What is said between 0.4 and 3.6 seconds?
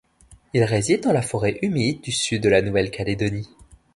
Il réside dans la forêt humide du sud de la Nouvelle-Calédonie.